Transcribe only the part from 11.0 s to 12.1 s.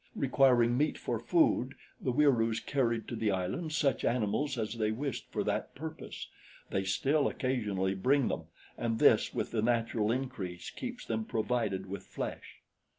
them provided with